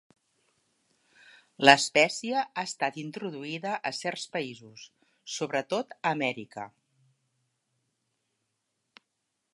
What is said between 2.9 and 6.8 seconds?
introduïda a certs països, sobretot a Amèrica: